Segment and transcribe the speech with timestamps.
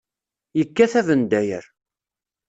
[0.59, 1.65] Yekka-t abendayer.